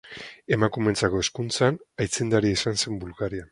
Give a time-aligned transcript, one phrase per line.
[0.55, 3.49] Emakumeentzako hezkuntzan aitzindaria izan zen Bulgarian.